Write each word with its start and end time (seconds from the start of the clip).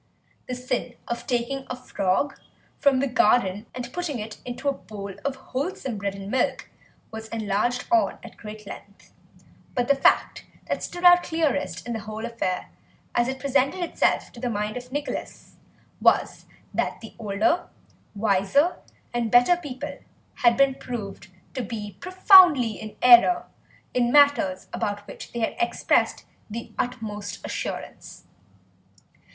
The 0.47 0.55
sin 0.55 0.95
of 1.07 1.27
taking 1.27 1.67
a 1.69 1.75
frog 1.75 2.39
from 2.79 3.01
the 3.01 3.07
garden 3.07 3.67
and 3.75 3.93
putting 3.93 4.17
it 4.17 4.39
into 4.45 4.67
a 4.67 4.73
bowl 4.73 5.13
of 5.23 5.35
wholesome 5.51 5.99
bread 5.99 6.15
and 6.15 6.31
milk 6.31 6.71
was 7.11 7.27
enlarged 7.27 7.85
on 7.91 8.17
at 8.23 8.35
great 8.35 8.65
length, 8.65 9.13
but 9.75 9.87
the 9.87 9.93
fact 9.95 10.43
that 10.65 10.81
stood 10.81 11.03
out 11.03 11.21
clearest 11.21 11.85
in 11.85 11.93
the 11.93 11.99
whole 11.99 12.25
affair, 12.25 12.71
as 13.13 13.27
it 13.27 13.37
presented 13.37 13.79
itself 13.83 14.31
to 14.31 14.39
the 14.39 14.49
mind 14.49 14.75
of 14.75 14.91
Nicholas, 14.91 15.57
was 16.01 16.47
that 16.73 16.99
the 17.01 17.13
older, 17.19 17.69
wiser, 18.15 18.77
and 19.13 19.29
better 19.31 19.55
people 19.55 19.99
had 20.37 20.57
been 20.57 20.73
proved 20.73 21.27
to 21.53 21.61
be 21.61 21.95
profoundly 21.99 22.71
in 22.71 22.95
error 23.03 23.45
in 23.93 24.11
matters 24.11 24.67
about 24.73 25.01
which 25.05 25.31
they 25.31 25.41
had 25.41 25.55
expressed 25.59 26.25
the 26.49 26.71
utmost 26.79 27.45
assurance. 27.45 28.23